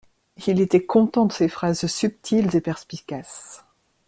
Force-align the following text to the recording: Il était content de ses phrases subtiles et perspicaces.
Il 0.47 0.59
était 0.61 0.83
content 0.83 1.27
de 1.27 1.31
ses 1.31 1.47
phrases 1.47 1.85
subtiles 1.85 2.55
et 2.55 2.61
perspicaces. 2.61 3.63